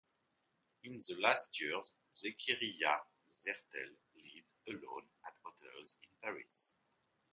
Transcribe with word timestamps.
In 0.81 0.93
the 0.93 1.15
last 1.19 1.59
years 1.59 1.93
Zekeriya 2.15 3.01
Sertel 3.31 3.93
lived 4.15 4.51
alone 4.67 5.05
at 5.27 5.33
hotels 5.43 5.99
in 6.01 6.09
Paris. 6.23 6.73